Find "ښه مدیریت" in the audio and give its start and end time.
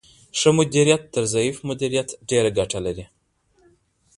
0.39-1.01